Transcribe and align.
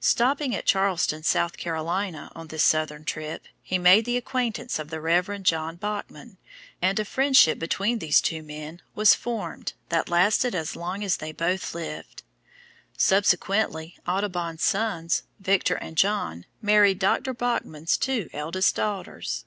Stopping 0.00 0.54
at 0.54 0.66
Charleston, 0.66 1.22
South 1.22 1.56
Carolina, 1.56 2.30
on 2.34 2.48
this 2.48 2.62
southern 2.62 3.04
trip, 3.06 3.46
he 3.62 3.78
made 3.78 4.04
the 4.04 4.18
acquaintance 4.18 4.78
of 4.78 4.90
the 4.90 5.00
Reverend 5.00 5.46
John 5.46 5.76
Bachman, 5.76 6.36
and 6.82 7.00
a 7.00 7.06
friendship 7.06 7.58
between 7.58 7.98
these 7.98 8.20
two 8.20 8.42
men 8.42 8.82
was 8.94 9.14
formed 9.14 9.72
that 9.88 10.10
lasted 10.10 10.54
as 10.54 10.76
long 10.76 11.02
as 11.02 11.16
they 11.16 11.32
both 11.32 11.74
lived. 11.74 12.22
Subsequently, 12.98 13.96
Audubon's 14.06 14.62
sons, 14.62 15.22
Victor 15.40 15.76
and 15.76 15.96
John, 15.96 16.44
married 16.60 16.98
Dr. 16.98 17.32
Bachman's 17.32 17.96
two 17.96 18.28
eldest 18.34 18.74
daughters. 18.76 19.46